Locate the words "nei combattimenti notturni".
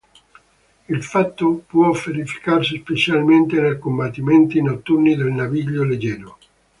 3.61-5.15